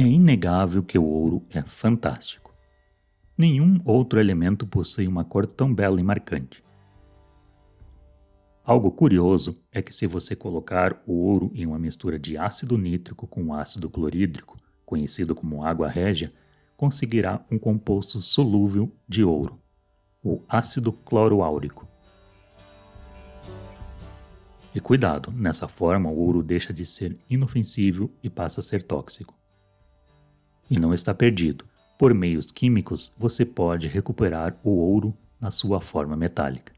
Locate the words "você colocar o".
10.06-11.12